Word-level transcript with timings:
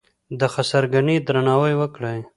د 0.39 0.41
خسرګنۍ 0.53 1.17
درناوی 1.27 1.73
وکړئ. 1.77 2.19